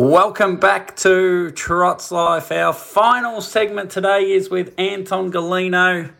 Welcome 0.00 0.58
back 0.58 0.94
to 0.98 1.50
Trots 1.50 2.12
Life. 2.12 2.52
Our 2.52 2.72
final 2.72 3.40
segment 3.40 3.90
today 3.90 4.30
is 4.30 4.48
with 4.48 4.72
Anton 4.78 5.32
Golino. 5.32 6.12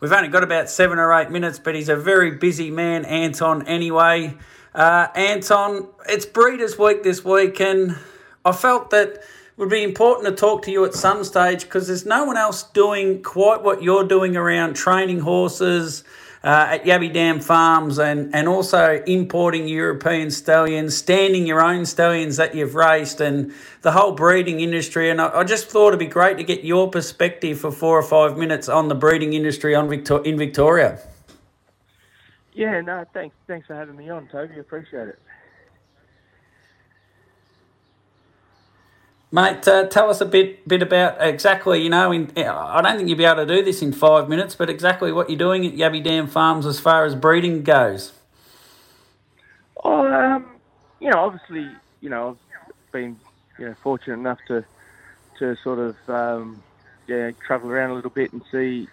We've 0.00 0.12
only 0.12 0.28
got 0.28 0.42
about 0.42 0.70
seven 0.70 0.98
or 0.98 1.12
eight 1.12 1.30
minutes, 1.30 1.58
but 1.58 1.74
he's 1.74 1.90
a 1.90 1.94
very 1.94 2.30
busy 2.30 2.70
man, 2.70 3.04
Anton, 3.04 3.66
anyway. 3.66 4.34
Uh, 4.74 5.08
Anton, 5.14 5.88
it's 6.08 6.24
Breeders' 6.24 6.78
Week 6.78 7.02
this 7.02 7.22
week, 7.22 7.60
and 7.60 7.98
I 8.46 8.52
felt 8.52 8.88
that 8.92 9.08
it 9.08 9.24
would 9.58 9.68
be 9.68 9.82
important 9.82 10.26
to 10.28 10.32
talk 10.34 10.62
to 10.62 10.70
you 10.70 10.86
at 10.86 10.94
some 10.94 11.22
stage 11.22 11.64
because 11.64 11.86
there's 11.86 12.06
no 12.06 12.24
one 12.24 12.38
else 12.38 12.62
doing 12.62 13.22
quite 13.22 13.62
what 13.62 13.82
you're 13.82 14.08
doing 14.08 14.38
around 14.38 14.72
training 14.72 15.20
horses, 15.20 16.02
uh, 16.44 16.68
at 16.70 16.84
Yabby 16.84 17.12
Dam 17.12 17.40
Farms 17.40 17.98
and, 17.98 18.34
and 18.34 18.48
also 18.48 19.02
importing 19.06 19.66
European 19.66 20.30
stallions, 20.30 20.96
standing 20.96 21.46
your 21.46 21.60
own 21.60 21.84
stallions 21.84 22.36
that 22.36 22.54
you've 22.54 22.74
raced, 22.74 23.20
and 23.20 23.52
the 23.82 23.92
whole 23.92 24.12
breeding 24.12 24.60
industry. 24.60 25.10
And 25.10 25.20
I, 25.20 25.40
I, 25.40 25.44
just 25.44 25.68
thought 25.68 25.88
it'd 25.88 25.98
be 25.98 26.06
great 26.06 26.36
to 26.38 26.44
get 26.44 26.64
your 26.64 26.90
perspective 26.90 27.58
for 27.58 27.72
four 27.72 27.98
or 27.98 28.02
five 28.02 28.38
minutes 28.38 28.68
on 28.68 28.88
the 28.88 28.94
breeding 28.94 29.32
industry 29.32 29.74
on 29.74 29.88
Victor- 29.88 30.22
in 30.24 30.38
Victoria. 30.38 31.00
Yeah, 32.52 32.80
no, 32.80 33.04
thanks. 33.12 33.36
Thanks 33.46 33.66
for 33.66 33.74
having 33.74 33.96
me 33.96 34.08
on, 34.10 34.28
Toby. 34.28 34.58
Appreciate 34.58 35.08
it. 35.08 35.18
Mate, 39.30 39.68
uh, 39.68 39.86
tell 39.88 40.08
us 40.08 40.22
a 40.22 40.26
bit 40.26 40.66
bit 40.66 40.80
about 40.80 41.16
exactly, 41.20 41.82
you 41.82 41.90
know, 41.90 42.12
in, 42.12 42.32
I 42.36 42.80
don't 42.80 42.96
think 42.96 43.10
you'll 43.10 43.18
be 43.18 43.26
able 43.26 43.46
to 43.46 43.56
do 43.56 43.62
this 43.62 43.82
in 43.82 43.92
five 43.92 44.26
minutes, 44.26 44.54
but 44.54 44.70
exactly 44.70 45.12
what 45.12 45.28
you're 45.28 45.38
doing 45.38 45.66
at 45.66 45.74
Yabby 45.74 46.02
Dam 46.02 46.26
Farms 46.26 46.64
as 46.64 46.80
far 46.80 47.04
as 47.04 47.14
breeding 47.14 47.62
goes. 47.62 48.12
Um, 49.84 50.46
you 50.98 51.10
know, 51.10 51.18
obviously, 51.18 51.68
you 52.00 52.08
know, 52.08 52.38
I've 52.66 52.92
been, 52.92 53.20
you 53.58 53.66
know, 53.66 53.74
fortunate 53.82 54.14
enough 54.14 54.38
to 54.48 54.64
to 55.40 55.56
sort 55.56 55.78
of, 55.78 55.96
um, 56.08 56.62
yeah, 57.06 57.30
travel 57.46 57.70
around 57.70 57.90
a 57.90 57.94
little 57.94 58.10
bit 58.10 58.32
and 58.32 58.42
see 58.50 58.88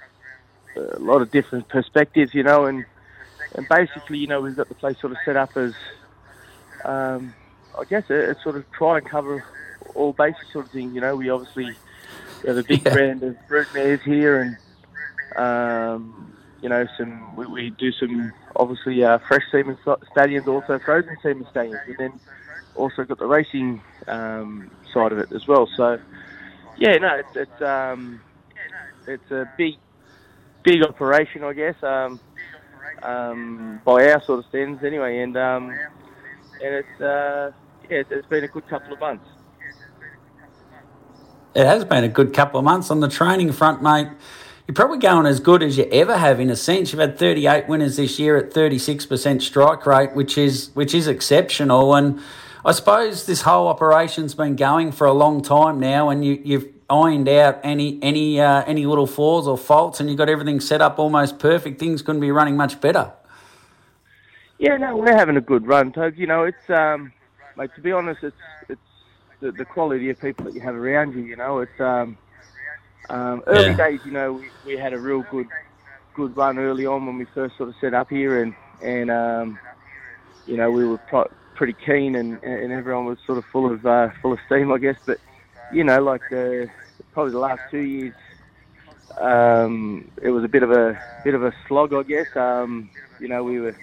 a 0.75 0.99
lot 0.99 1.21
of 1.21 1.31
different 1.31 1.69
perspectives, 1.69 2.33
you 2.33 2.43
know, 2.43 2.65
and 2.65 2.83
and 3.55 3.65
basically, 3.69 4.17
you 4.17 4.27
know, 4.27 4.41
we've 4.41 4.57
got 4.57 4.67
the 4.67 4.75
place 4.75 4.99
sort 4.99 5.13
of 5.13 5.17
set 5.23 5.37
up 5.37 5.55
as, 5.55 5.73
um, 6.83 7.33
I 7.79 7.85
guess, 7.85 8.09
a 8.09 8.35
sort 8.41 8.57
of 8.57 8.69
try 8.73 8.97
and 8.97 9.07
cover 9.07 9.45
all 9.93 10.13
bases 10.13 10.41
sort 10.51 10.65
of 10.65 10.71
thing. 10.71 10.93
You 10.93 11.01
know, 11.01 11.15
we 11.15 11.29
obviously 11.29 11.75
have 12.45 12.57
a 12.57 12.63
big 12.63 12.85
yeah. 12.85 12.93
brand 12.93 13.23
of 13.23 13.35
broodmares 13.49 14.01
here, 14.01 14.41
and 14.41 14.57
um, 15.35 16.33
you 16.61 16.69
know, 16.69 16.87
some 16.97 17.35
we, 17.35 17.45
we 17.45 17.69
do 17.71 17.91
some 17.91 18.33
obviously 18.55 19.03
uh, 19.03 19.19
fresh 19.27 19.43
semen 19.51 19.77
stallions, 20.11 20.47
also 20.47 20.79
frozen 20.79 21.17
semen 21.21 21.45
stallions, 21.51 21.79
and 21.87 21.97
then 21.97 22.19
also 22.75 23.03
got 23.03 23.19
the 23.19 23.25
racing 23.25 23.81
um, 24.07 24.69
side 24.93 25.11
of 25.11 25.19
it 25.19 25.31
as 25.31 25.47
well. 25.47 25.67
So, 25.75 25.99
yeah, 26.77 26.93
no, 26.97 27.15
it's 27.15 27.35
it's, 27.35 27.61
um, 27.61 28.21
it's 29.07 29.31
a 29.31 29.49
big 29.57 29.75
big 30.63 30.83
operation, 30.83 31.43
I 31.43 31.53
guess, 31.53 31.75
um, 31.83 32.19
um, 33.03 33.81
by 33.85 34.09
our 34.11 34.21
sort 34.25 34.39
of 34.39 34.45
standards 34.45 34.83
anyway, 34.83 35.19
and 35.19 35.37
um, 35.37 35.69
and 36.63 36.73
it's 36.73 37.01
uh, 37.01 37.51
yeah, 37.89 37.97
it's, 37.97 38.11
it's 38.11 38.27
been 38.27 38.43
a 38.43 38.47
good 38.47 38.67
couple 38.67 38.93
of 38.93 38.99
months. 38.99 39.25
It 41.55 41.65
has 41.65 41.85
been 41.85 42.03
a 42.03 42.09
good 42.09 42.33
couple 42.33 42.59
of 42.59 42.65
months 42.65 42.91
on 42.91 42.99
the 42.99 43.07
training 43.07 43.53
front, 43.53 43.81
mate. 43.81 44.09
You're 44.67 44.75
probably 44.75 44.97
going 44.97 45.25
as 45.25 45.39
good 45.39 45.63
as 45.63 45.77
you 45.77 45.85
ever 45.85 46.17
have 46.17 46.41
in 46.41 46.49
a 46.49 46.55
sense. 46.55 46.91
You've 46.91 46.99
had 46.99 47.17
38 47.17 47.69
winners 47.69 47.95
this 47.95 48.19
year 48.19 48.35
at 48.35 48.51
36% 48.51 49.41
strike 49.41 49.85
rate, 49.85 50.13
which 50.15 50.37
is 50.37 50.71
which 50.73 50.93
is 50.93 51.07
exceptional. 51.07 51.95
And 51.95 52.19
I 52.65 52.73
suppose 52.73 53.25
this 53.25 53.43
whole 53.43 53.67
operation's 53.69 54.35
been 54.35 54.57
going 54.57 54.91
for 54.91 55.07
a 55.07 55.13
long 55.13 55.41
time 55.41 55.79
now, 55.79 56.09
and 56.09 56.25
you, 56.25 56.41
you've 56.43 56.67
ironed 56.89 57.29
out 57.29 57.61
any 57.63 57.99
any 58.01 58.41
uh, 58.41 58.63
any 58.63 58.85
little 58.85 59.07
flaws 59.07 59.47
or 59.47 59.57
faults, 59.57 60.01
and 60.01 60.09
you've 60.09 60.17
got 60.17 60.27
everything 60.27 60.59
set 60.59 60.81
up 60.81 60.99
almost 60.99 61.39
perfect. 61.39 61.79
Things 61.79 62.01
couldn't 62.01 62.21
be 62.21 62.31
running 62.31 62.57
much 62.57 62.81
better. 62.81 63.13
Yeah, 64.57 64.75
no, 64.75 64.97
we're 64.97 65.15
having 65.15 65.37
a 65.37 65.41
good 65.41 65.65
run, 65.67 65.93
Tug. 65.93 66.17
You 66.17 66.27
know, 66.27 66.43
it's 66.43 66.69
um, 66.69 67.13
mate. 67.55 67.69
To 67.75 67.81
be 67.81 67.93
honest, 67.93 68.23
it's 68.23 68.35
it's 68.67 68.81
the, 69.41 69.51
the 69.51 69.65
quality 69.65 70.09
of 70.09 70.19
people 70.19 70.45
that 70.45 70.53
you 70.53 70.61
have 70.61 70.75
around 70.75 71.13
you. 71.13 71.21
You 71.21 71.35
know, 71.35 71.59
it's 71.59 71.79
um, 71.79 72.17
um, 73.09 73.43
early 73.47 73.71
yeah. 73.71 73.77
days. 73.77 73.99
You 74.03 74.11
know, 74.11 74.33
we, 74.33 74.49
we 74.65 74.77
had 74.77 74.93
a 74.93 74.99
real 74.99 75.23
good 75.31 75.47
good 76.15 76.35
run 76.37 76.57
early 76.57 76.85
on 76.85 77.05
when 77.05 77.17
we 77.17 77.25
first 77.33 77.57
sort 77.57 77.69
of 77.69 77.75
set 77.81 77.93
up 77.93 78.09
here, 78.09 78.41
and 78.41 78.53
and 78.81 79.11
um, 79.11 79.59
you 80.45 80.57
know 80.57 80.71
we 80.71 80.85
were 80.85 80.97
pro- 81.09 81.31
pretty 81.55 81.75
keen, 81.85 82.15
and, 82.15 82.41
and 82.43 82.71
everyone 82.71 83.05
was 83.05 83.17
sort 83.25 83.37
of 83.37 83.43
full 83.51 83.71
of 83.71 83.85
uh, 83.85 84.09
full 84.21 84.33
of 84.33 84.39
steam, 84.45 84.71
I 84.71 84.77
guess. 84.77 84.97
But 85.05 85.19
you 85.71 85.83
know, 85.83 86.01
like 86.01 86.21
the 86.29 86.69
probably 87.13 87.31
the 87.31 87.39
last 87.39 87.61
two 87.71 87.79
years, 87.79 88.13
um, 89.19 90.09
it 90.21 90.29
was 90.29 90.43
a 90.43 90.47
bit 90.47 90.63
of 90.63 90.71
a 90.71 90.99
bit 91.23 91.33
of 91.33 91.43
a 91.43 91.53
slog, 91.67 91.93
I 91.93 92.03
guess. 92.03 92.27
Um, 92.35 92.89
you 93.19 93.27
know, 93.27 93.43
we 93.43 93.59
were. 93.59 93.75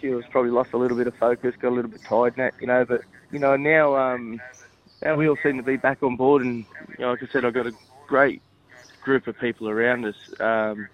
She 0.00 0.08
was 0.10 0.24
probably 0.30 0.50
lost 0.50 0.70
a 0.74 0.76
little 0.76 0.98
bit 0.98 1.06
of 1.06 1.14
focus, 1.18 1.54
got 1.62 1.68
a 1.68 1.74
little 1.74 1.90
bit 1.90 2.02
tired, 2.06 2.34
that 2.36 2.52
you 2.60 2.66
know. 2.66 2.84
But 2.84 3.00
you 3.30 3.38
know, 3.38 3.56
now 3.56 3.96
um, 3.96 4.40
now 5.02 5.16
we 5.16 5.28
all 5.28 5.36
seem 5.42 5.56
to 5.56 5.62
be 5.62 5.76
back 5.76 6.02
on 6.02 6.16
board, 6.16 6.42
and 6.42 6.64
you 6.88 7.04
know, 7.04 7.10
like 7.10 7.22
I 7.22 7.26
said, 7.26 7.44
I've 7.44 7.54
got 7.54 7.66
a 7.66 7.72
great 8.06 8.42
group 9.02 9.26
of 9.26 9.38
people 9.38 9.68
around 9.68 10.04
us, 10.06 10.16
um, 10.40 10.88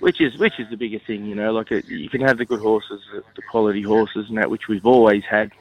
which 0.00 0.20
is 0.20 0.36
which 0.38 0.58
is 0.58 0.68
the 0.70 0.76
biggest 0.76 1.06
thing. 1.06 1.24
You 1.26 1.34
know, 1.34 1.52
like 1.52 1.70
it, 1.70 1.86
you 1.86 2.08
can 2.08 2.20
have 2.22 2.38
the 2.38 2.44
good 2.44 2.60
horses, 2.60 3.00
the 3.12 3.42
quality 3.42 3.82
horses, 3.82 4.28
and 4.28 4.38
that 4.38 4.50
which 4.50 4.68
we've 4.68 4.86
always 4.86 5.24
had. 5.24 5.52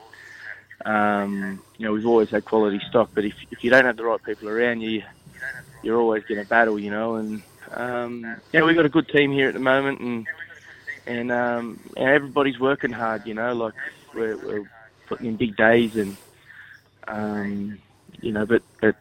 Um, 0.86 1.62
you 1.78 1.86
know, 1.86 1.94
we've 1.94 2.06
always 2.06 2.30
had 2.30 2.46
quality 2.46 2.80
stock, 2.90 3.10
but 3.14 3.26
if 3.26 3.36
if 3.52 3.64
you 3.64 3.70
don't 3.70 3.86
have 3.86 3.98
the 3.98 4.06
right 4.06 4.24
people 4.24 4.50
around 4.50 4.82
you, 4.82 5.04
you're 5.84 6.00
always 6.00 6.24
going 6.24 6.42
to 6.42 6.48
battle. 6.48 6.80
You 6.80 6.92
know, 6.92 7.16
and 7.16 7.42
um, 7.72 8.38
yeah, 8.54 8.64
we've 8.64 8.76
got 8.76 8.86
a 8.86 8.90
good 8.90 9.10
team 9.10 9.32
here 9.32 9.48
at 9.48 9.54
the 9.54 9.60
moment, 9.60 10.00
and 10.00 10.28
and 11.06 11.32
um, 11.32 11.80
and 11.96 12.10
everybody's 12.10 12.60
working 12.60 12.92
hard. 12.92 13.26
You 13.26 13.34
know, 13.34 13.54
like 13.54 13.74
we're, 14.14 14.38
we're 14.38 14.70
putting 15.08 15.28
in 15.28 15.36
big 15.36 15.56
days 15.56 15.96
and 15.96 16.18
um, 17.08 17.80
you 18.22 18.32
know, 18.32 18.46
but 18.46 18.62
it, 18.82 18.96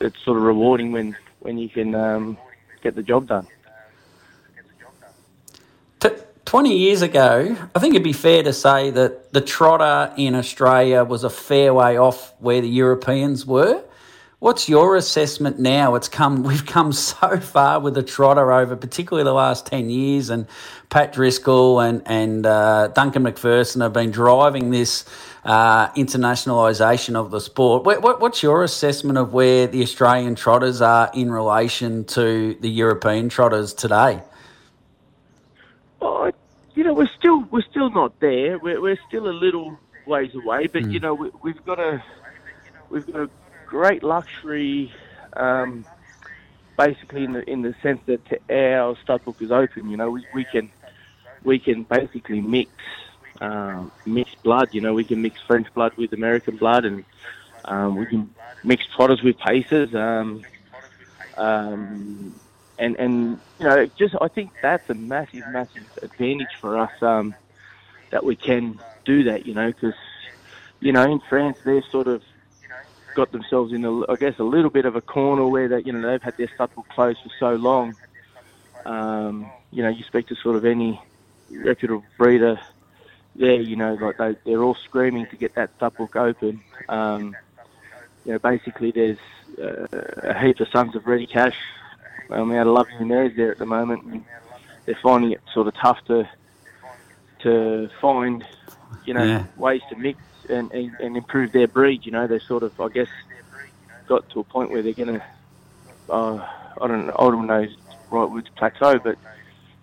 it's 0.00 0.20
sort 0.24 0.36
of 0.36 0.42
rewarding 0.42 0.92
when 0.92 1.16
when 1.40 1.58
you 1.58 1.68
can 1.68 1.94
um, 1.94 2.38
get 2.82 2.94
the 2.94 3.02
job 3.02 3.26
done. 3.28 3.46
T- 6.00 6.10
20 6.44 6.76
years 6.76 7.02
ago, 7.02 7.56
I 7.74 7.78
think 7.78 7.94
it'd 7.94 8.04
be 8.04 8.12
fair 8.12 8.42
to 8.42 8.52
say 8.52 8.90
that 8.90 9.32
the 9.32 9.40
trotter 9.40 10.12
in 10.16 10.34
Australia 10.34 11.04
was 11.04 11.24
a 11.24 11.30
fair 11.30 11.74
way 11.74 11.96
off 11.96 12.34
where 12.40 12.60
the 12.60 12.68
Europeans 12.68 13.44
were. 13.46 13.82
What's 14.42 14.68
your 14.68 14.96
assessment 14.96 15.60
now? 15.60 15.94
It's 15.94 16.08
come 16.08 16.42
we've 16.42 16.66
come 16.66 16.90
so 16.90 17.38
far 17.38 17.78
with 17.78 17.94
the 17.94 18.02
trotter 18.02 18.50
over 18.50 18.74
particularly 18.74 19.22
the 19.22 19.32
last 19.32 19.66
10 19.66 19.88
years 19.88 20.30
and 20.30 20.48
Pat 20.90 21.12
Driscoll 21.12 21.78
and 21.78 22.02
and 22.06 22.44
uh, 22.44 22.88
Duncan 22.88 23.22
McPherson 23.22 23.82
have 23.82 23.92
been 23.92 24.10
driving 24.10 24.70
this 24.72 25.04
uh, 25.44 25.90
internationalisation 25.90 27.14
of 27.14 27.30
the 27.30 27.40
sport. 27.40 27.84
What, 27.84 28.02
what, 28.02 28.20
what's 28.20 28.42
your 28.42 28.64
assessment 28.64 29.16
of 29.16 29.32
where 29.32 29.68
the 29.68 29.80
Australian 29.80 30.34
trotters 30.34 30.82
are 30.82 31.08
in 31.14 31.30
relation 31.30 32.04
to 32.06 32.56
the 32.60 32.68
European 32.68 33.28
trotters 33.28 33.72
today? 33.72 34.22
Oh, 36.00 36.32
you 36.74 36.82
know, 36.82 36.94
we're 36.94 37.10
still 37.16 37.44
we're 37.52 37.62
still 37.70 37.90
not 37.90 38.18
there. 38.18 38.58
We're, 38.58 38.80
we're 38.80 38.98
still 39.06 39.28
a 39.28 39.36
little 39.46 39.78
ways 40.04 40.34
away, 40.34 40.66
but 40.66 40.82
mm. 40.82 40.92
you 40.94 40.98
know, 40.98 41.14
we, 41.14 41.52
have 41.52 41.64
got 41.64 41.78
a 41.78 42.02
we've 42.90 43.06
got 43.06 43.20
a 43.20 43.30
great 43.72 44.02
luxury. 44.02 44.92
Um, 45.34 45.86
basically, 46.76 47.24
in 47.24 47.32
the 47.32 47.50
in 47.50 47.62
the 47.62 47.74
sense 47.82 48.00
that 48.06 48.20
our 48.50 48.94
stud 49.02 49.24
book 49.24 49.36
is 49.40 49.50
open, 49.50 49.88
you 49.88 49.96
know, 49.96 50.10
we, 50.10 50.26
we 50.34 50.44
can 50.44 50.70
we 51.42 51.58
can 51.58 51.86
basically 51.90 52.42
mix 52.42 52.70
um, 53.40 53.90
mixed 54.04 54.36
blood. 54.44 54.68
You 54.72 54.82
know, 54.82 54.92
we 54.92 55.04
can 55.04 55.22
mix 55.22 55.36
French 55.48 55.66
blood 55.74 55.92
with 55.96 56.12
American 56.12 56.58
blood, 56.58 56.84
and 56.84 57.02
um, 57.64 57.96
we 57.96 58.04
can 58.04 58.34
mix 58.62 58.82
trotters 58.94 59.22
with 59.24 59.36
pacers. 59.38 59.88
Um, 59.94 60.44
um, 61.38 62.38
and 62.78 62.94
and 62.96 63.38
you 63.58 63.66
know, 63.66 63.86
just 63.98 64.14
I 64.20 64.28
think 64.28 64.50
that's 64.60 64.88
a 64.90 64.94
massive, 64.94 65.46
massive 65.50 65.86
advantage 66.02 66.52
for 66.60 66.78
us 66.78 66.92
um, 67.00 67.34
that 68.10 68.22
we 68.22 68.36
can 68.36 68.78
do 69.06 69.24
that. 69.24 69.46
You 69.46 69.54
know, 69.54 69.72
because 69.72 69.98
you 70.80 70.92
know 70.92 71.04
in 71.04 71.22
France 71.30 71.56
they're 71.64 71.84
sort 71.90 72.06
of 72.06 72.20
got 73.14 73.32
themselves 73.32 73.72
in, 73.72 73.84
a, 73.84 74.10
I 74.10 74.16
guess, 74.16 74.38
a 74.38 74.44
little 74.44 74.70
bit 74.70 74.84
of 74.84 74.96
a 74.96 75.00
corner 75.00 75.46
where 75.46 75.68
they, 75.68 75.82
you 75.82 75.92
know, 75.92 76.08
they've 76.08 76.22
had 76.22 76.36
their 76.36 76.48
stud 76.54 76.70
closed 76.90 77.18
for 77.22 77.30
so 77.38 77.54
long. 77.54 77.94
Um, 78.84 79.50
you 79.70 79.82
know, 79.82 79.88
you 79.88 80.02
speak 80.04 80.26
to 80.28 80.34
sort 80.36 80.56
of 80.56 80.64
any 80.64 81.00
reputable 81.50 82.04
breeder 82.18 82.60
there, 83.36 83.60
you 83.60 83.76
know, 83.76 83.94
like 83.94 84.18
they, 84.18 84.36
they're 84.44 84.62
all 84.62 84.74
screaming 84.74 85.26
to 85.26 85.36
get 85.36 85.54
that 85.54 85.78
book 85.78 86.16
open. 86.16 86.60
Um, 86.88 87.36
you 88.24 88.32
know, 88.32 88.38
basically 88.38 88.90
there's 88.90 89.18
uh, 89.60 89.86
a 90.22 90.38
heap 90.38 90.60
of 90.60 90.68
sons 90.68 90.94
of 90.94 91.06
ready 91.06 91.26
cash. 91.26 91.56
We 92.28 92.54
had 92.54 92.66
a 92.66 92.72
lovely 92.72 93.04
mares 93.04 93.36
there 93.36 93.50
at 93.50 93.58
the 93.58 93.66
moment, 93.66 94.04
and 94.04 94.24
they're 94.86 94.98
finding 95.02 95.32
it 95.32 95.40
sort 95.52 95.66
of 95.66 95.74
tough 95.74 96.02
to 96.06 96.28
to 97.40 97.90
find, 98.00 98.44
you 99.04 99.12
know, 99.12 99.24
yeah. 99.24 99.44
ways 99.56 99.82
to 99.90 99.96
mix 99.96 100.18
and, 100.48 100.70
and, 100.72 100.92
and, 101.00 101.16
improve 101.16 101.52
their 101.52 101.68
breed. 101.68 102.04
You 102.04 102.12
know, 102.12 102.26
they 102.26 102.38
sort 102.38 102.62
of, 102.62 102.78
I 102.80 102.88
guess, 102.88 103.08
got 104.06 104.28
to 104.30 104.40
a 104.40 104.44
point 104.44 104.70
where 104.70 104.82
they're 104.82 104.92
going 104.92 105.20
to, 105.20 105.24
uh, 106.10 106.46
I 106.80 106.86
don't 106.86 107.06
know, 107.06 107.16
I 107.18 107.30
don't 107.30 107.46
know 107.46 107.66
right 108.10 108.30
words 108.30 108.48
plateau, 108.56 108.98
but 108.98 109.16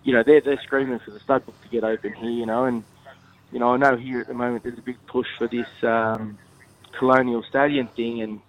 you 0.04 0.14
know, 0.14 0.22
they're 0.22 0.40
they're 0.40 0.60
screaming 0.62 0.98
for 1.00 1.10
the 1.10 1.20
stud 1.20 1.44
book 1.44 1.60
to 1.62 1.68
get 1.68 1.84
open 1.84 2.12
here. 2.14 2.30
You 2.30 2.46
know, 2.46 2.64
and 2.64 2.84
you 3.52 3.58
know, 3.58 3.74
I 3.74 3.76
know 3.76 3.96
here 3.96 4.20
at 4.20 4.28
the 4.28 4.34
moment 4.34 4.62
there's 4.62 4.78
a 4.78 4.82
big 4.82 5.04
push 5.06 5.26
for 5.36 5.48
this 5.48 5.68
um, 5.82 6.38
colonial 6.92 7.42
stallion 7.42 7.88
thing, 7.88 8.22
and 8.22 8.40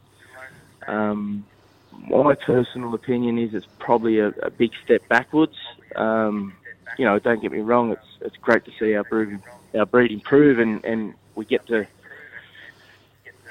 um, 0.87 1.45
my 1.91 2.35
personal 2.35 2.93
opinion 2.93 3.37
is 3.37 3.53
it's 3.53 3.67
probably 3.79 4.19
a, 4.19 4.27
a 4.27 4.49
big 4.49 4.71
step 4.83 5.07
backwards. 5.09 5.57
Um, 5.95 6.53
you 6.97 7.05
know, 7.05 7.19
don't 7.19 7.41
get 7.41 7.51
me 7.51 7.59
wrong, 7.59 7.91
it's 7.91 8.07
it's 8.21 8.37
great 8.37 8.63
to 8.65 8.71
see 8.79 8.95
our 8.95 9.03
breed 9.03 9.39
our 9.73 9.85
breed 9.85 10.11
improve, 10.11 10.59
and, 10.59 10.83
and 10.85 11.13
we 11.35 11.45
get 11.45 11.65
to 11.67 11.87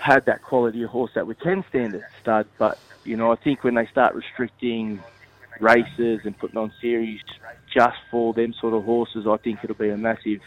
have 0.00 0.24
that 0.24 0.42
quality 0.42 0.82
of 0.82 0.90
horse 0.90 1.12
that 1.14 1.26
we 1.26 1.34
can 1.34 1.64
stand 1.68 1.94
at 1.94 2.02
stud. 2.20 2.46
But 2.58 2.78
you 3.04 3.16
know, 3.16 3.30
I 3.32 3.36
think 3.36 3.64
when 3.64 3.74
they 3.74 3.86
start 3.86 4.14
restricting 4.14 5.00
races 5.60 6.20
and 6.24 6.36
putting 6.38 6.56
on 6.56 6.72
series 6.80 7.20
just 7.72 7.98
for 8.10 8.32
them 8.32 8.52
sort 8.54 8.74
of 8.74 8.84
horses, 8.84 9.26
I 9.26 9.36
think 9.36 9.60
it'll 9.62 9.76
be 9.76 9.90
a 9.90 9.96
massive 9.96 10.40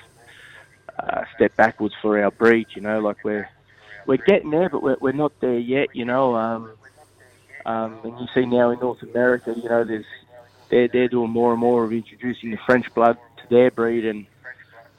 uh, 1.00 1.24
step 1.36 1.56
backwards 1.56 1.96
for 2.02 2.22
our 2.22 2.32
breed. 2.32 2.68
You 2.76 2.82
know, 2.82 3.00
like 3.00 3.24
we're 3.24 3.50
we're 4.06 4.18
getting 4.18 4.50
there, 4.50 4.70
but 4.70 4.84
we're, 4.84 4.98
we're 5.00 5.12
not 5.12 5.40
there 5.40 5.58
yet. 5.58 5.96
You 5.96 6.06
know, 6.06 6.36
um, 6.36 6.72
um, 7.66 8.00
and 8.04 8.20
you 8.20 8.28
see 8.34 8.46
now 8.46 8.72
in 8.72 8.80
North 8.80 9.04
America, 9.04 9.54
you 9.56 9.70
know, 9.70 9.84
there's 9.84 10.06
they're 10.70 10.88
they're 10.88 11.08
doing 11.08 11.30
more 11.30 11.52
and 11.52 11.60
more 11.60 11.84
of 11.84 11.94
introducing 11.94 12.52
the 12.52 12.58
French 12.66 12.92
blood 12.94 13.18
to 13.38 13.50
their 13.50 13.72
breed, 13.72 14.06
and 14.06 14.26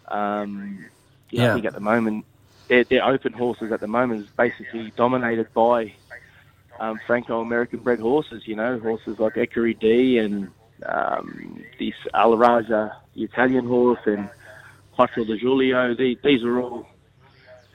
um, 0.08 0.84
yeah, 1.30 1.50
I 1.50 1.54
think 1.54 1.66
at 1.66 1.74
the 1.74 1.80
moment 1.80 2.24
their, 2.68 2.84
their 2.84 3.04
open 3.04 3.32
horses 3.32 3.72
at 3.72 3.80
the 3.80 3.86
moment 3.86 4.22
is 4.22 4.30
basically 4.36 4.92
dominated 4.96 5.52
by 5.52 5.92
um, 6.80 6.98
Franco-American 7.06 7.80
bred 7.80 8.00
horses. 8.00 8.46
You 8.46 8.56
know, 8.56 8.78
horses 8.78 9.18
like 9.18 9.34
Ecurie 9.34 9.78
D 9.78 10.18
and 10.18 10.50
um, 10.86 11.62
this 11.78 11.94
Alrajah, 12.14 12.94
the 13.14 13.22
Italian 13.22 13.66
horse, 13.66 14.00
and 14.06 14.28
Quattro 14.92 15.24
de 15.24 15.36
Giulio. 15.36 15.94
These, 15.94 16.18
these 16.22 16.42
are 16.44 16.60
all, 16.60 16.86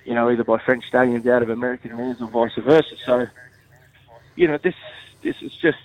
you 0.05 0.13
know, 0.13 0.29
either 0.29 0.43
by 0.43 0.57
French 0.59 0.85
stallions 0.87 1.27
out 1.27 1.41
of 1.43 1.49
American 1.49 1.95
mares 1.95 2.21
or 2.21 2.27
vice 2.27 2.55
versa. 2.55 2.95
So, 3.05 3.27
you 4.35 4.47
know, 4.47 4.57
this 4.57 4.75
this 5.21 5.35
is 5.41 5.51
just 5.53 5.77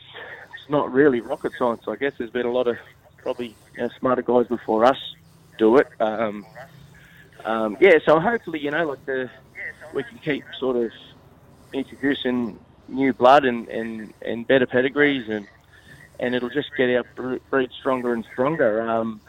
it's 0.54 0.70
not 0.70 0.92
really 0.92 1.20
rocket 1.20 1.52
science. 1.58 1.82
I 1.88 1.96
guess 1.96 2.12
there's 2.18 2.30
been 2.30 2.46
a 2.46 2.52
lot 2.52 2.68
of 2.68 2.76
probably 3.18 3.56
you 3.76 3.82
know, 3.82 3.90
smarter 3.98 4.22
guys 4.22 4.46
before 4.46 4.84
us 4.84 4.98
do 5.58 5.76
it. 5.78 5.88
Um, 6.00 6.46
um, 7.44 7.76
yeah, 7.80 7.98
so 8.04 8.20
hopefully, 8.20 8.60
you 8.60 8.70
know, 8.70 8.86
like 8.88 9.04
the 9.06 9.30
we 9.92 10.02
can 10.02 10.18
keep 10.18 10.44
sort 10.58 10.76
of 10.76 10.90
introducing 11.72 12.58
new 12.88 13.12
blood 13.12 13.44
and, 13.44 13.68
and, 13.68 14.12
and 14.22 14.46
better 14.46 14.66
pedigrees 14.66 15.28
and 15.28 15.46
and 16.20 16.34
it'll 16.34 16.50
just 16.50 16.70
get 16.76 16.90
our 16.90 17.04
breed 17.50 17.70
stronger 17.78 18.12
and 18.12 18.24
stronger. 18.32 18.88
Um, 18.88 19.20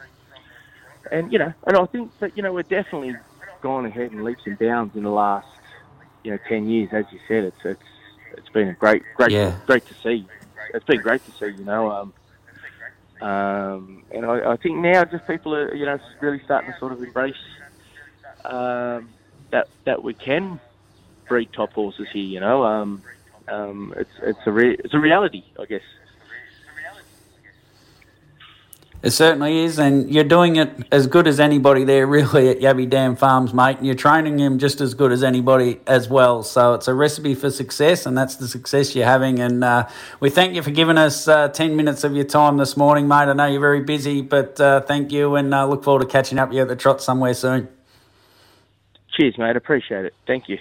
and 1.11 1.31
you 1.31 1.39
know, 1.39 1.53
and 1.65 1.77
I 1.77 1.85
think 1.85 2.11
that 2.19 2.35
you 2.37 2.43
know 2.43 2.53
we're 2.53 2.63
definitely 2.63 3.15
gone 3.61 3.85
ahead 3.85 4.11
in 4.11 4.23
leaps 4.23 4.43
and 4.45 4.57
bounds 4.57 4.95
in 4.95 5.03
the 5.03 5.09
last 5.09 5.47
you 6.23 6.31
know 6.31 6.39
ten 6.47 6.69
years, 6.69 6.89
as 6.91 7.05
you 7.11 7.19
said. 7.27 7.43
It's 7.45 7.65
it's 7.65 7.83
it's 8.37 8.49
been 8.49 8.69
a 8.69 8.73
great 8.73 9.03
great 9.15 9.31
yeah. 9.31 9.57
great 9.65 9.85
to 9.87 9.93
see. 10.03 10.27
It's 10.73 10.85
been 10.85 11.01
great 11.01 11.25
to 11.25 11.31
see. 11.31 11.57
You 11.57 11.65
know. 11.65 11.91
Um, 11.91 12.13
um, 13.21 14.03
and 14.11 14.25
I, 14.25 14.51
I 14.51 14.57
think 14.57 14.77
now 14.77 15.05
just 15.05 15.25
people 15.25 15.55
are, 15.55 15.73
you 15.73 15.85
know, 15.85 15.97
really 16.19 16.41
starting 16.43 16.73
to 16.73 16.77
sort 16.79 16.91
of 16.91 17.01
embrace 17.01 17.33
um, 18.51 19.09
that 19.51 19.67
that 19.85 20.03
we 20.03 20.13
can 20.13 20.59
breed 21.27 21.51
top 21.53 21.73
horses 21.73 22.07
here. 22.11 22.23
You 22.23 22.39
know, 22.39 22.63
um, 22.63 23.01
um, 23.47 23.93
it's 23.97 24.11
it's 24.21 24.39
a 24.45 24.51
re- 24.51 24.77
it's 24.83 24.93
a 24.93 24.99
reality, 24.99 25.43
I 25.59 25.65
guess. 25.65 25.81
It 29.05 29.11
certainly 29.11 29.59
is, 29.59 29.77
and 29.77 30.11
you're 30.11 30.23
doing 30.23 30.55
it 30.55 30.71
as 30.91 31.05
good 31.05 31.27
as 31.27 31.39
anybody 31.39 31.83
there, 31.83 32.07
really, 32.17 32.49
at 32.49 32.59
Yabby 32.59 32.89
Dam 32.89 33.15
Farms, 33.15 33.53
mate. 33.53 33.77
And 33.77 33.85
you're 33.85 33.93
training 33.93 34.39
him 34.39 34.57
just 34.57 34.81
as 34.81 34.95
good 34.95 35.11
as 35.11 35.21
anybody 35.21 35.79
as 35.85 36.09
well. 36.09 36.41
So 36.41 36.73
it's 36.73 36.87
a 36.87 36.93
recipe 36.95 37.35
for 37.35 37.51
success, 37.51 38.07
and 38.07 38.17
that's 38.17 38.37
the 38.37 38.47
success 38.47 38.95
you're 38.95 39.05
having. 39.05 39.39
And 39.39 39.63
uh, 39.63 39.87
we 40.19 40.31
thank 40.31 40.55
you 40.55 40.63
for 40.63 40.71
giving 40.71 40.97
us 40.97 41.27
uh, 41.27 41.49
10 41.49 41.75
minutes 41.75 42.03
of 42.03 42.15
your 42.15 42.25
time 42.25 42.57
this 42.57 42.75
morning, 42.75 43.07
mate. 43.07 43.29
I 43.29 43.33
know 43.33 43.45
you're 43.45 43.61
very 43.61 43.81
busy, 43.81 44.21
but 44.21 44.59
uh, 44.59 44.81
thank 44.81 45.11
you, 45.11 45.35
and 45.35 45.53
uh, 45.53 45.67
look 45.67 45.83
forward 45.83 46.01
to 46.01 46.07
catching 46.07 46.39
up 46.39 46.49
with 46.49 46.55
you 46.55 46.63
at 46.63 46.67
the 46.67 46.75
trot 46.75 46.99
somewhere 46.99 47.35
soon. 47.35 47.67
Cheers, 49.15 49.37
mate. 49.37 49.55
Appreciate 49.55 50.05
it. 50.05 50.13
Thank 50.27 50.49
you. 50.49 50.57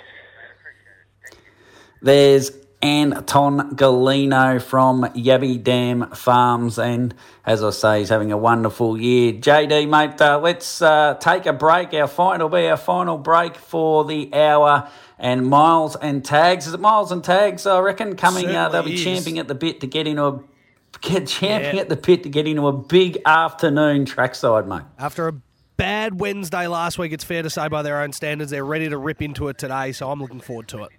There's 2.01 2.53
Anton 2.83 3.77
Golino 3.77 4.61
from 4.61 5.05
Yabby 5.15 5.63
Dam 5.63 6.11
Farms. 6.11 6.79
And 6.79 7.15
as 7.47 7.65
I 7.65 7.71
say, 7.71 7.99
he's 8.01 8.11
having 8.11 8.31
a 8.31 8.37
wonderful 8.37 9.01
year. 9.01 9.33
JD, 9.33 9.89
mate, 9.89 10.21
uh, 10.21 10.39
let's 10.39 10.83
uh, 10.83 11.15
take 11.15 11.47
a 11.47 11.55
break. 11.55 11.95
Our 11.95 12.07
final 12.07 12.51
be 12.51 12.69
our 12.69 12.77
final 12.77 13.17
break 13.17 13.57
for 13.57 14.05
the 14.05 14.33
hour. 14.35 14.89
And 15.19 15.47
Miles 15.47 15.97
and 15.97 16.23
Tags. 16.23 16.67
Is 16.67 16.75
it 16.75 16.81
Miles 16.81 17.11
and 17.11 17.25
Tags, 17.25 17.67
I 17.67 17.79
reckon, 17.81 18.17
coming? 18.17 18.55
Uh, 18.55 18.69
they'll 18.69 18.83
be 18.83 18.95
is. 18.95 19.03
champing 19.03 19.39
at 19.39 19.49
the 19.49 19.55
bit 19.55 19.81
to 19.81 19.87
get 19.87 20.07
into 20.07 20.25
a 20.25 20.41
get 21.01 21.27
champing 21.27 21.77
yeah. 21.77 21.81
at 21.81 21.89
the 21.89 21.97
pit 21.97 22.23
to 22.25 22.29
get 22.29 22.47
into 22.47 22.67
a 22.67 22.73
big 22.73 23.19
afternoon 23.25 24.05
trackside, 24.05 24.69
mate. 24.69 24.83
After 24.99 25.29
a 25.29 25.33
bad 25.77 26.21
Wednesday 26.21 26.67
last 26.67 26.99
week, 26.99 27.13
it's 27.13 27.25
fair 27.25 27.43
to 27.43 27.51
say 27.51 27.69
by 27.69 27.83
their 27.83 28.01
own 28.01 28.13
standards, 28.13 28.51
they're 28.51 28.65
ready 28.65 28.89
to 28.89 28.99
rip 28.99 29.23
into 29.23 29.49
it 29.49 29.59
today. 29.59 29.93
So 29.93 30.11
I'm 30.11 30.21
looking 30.21 30.41
forward 30.41 30.69
to 30.69 30.85
it. 30.85 30.91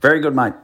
Very 0.00 0.20
good, 0.20 0.34
mate. 0.34 0.54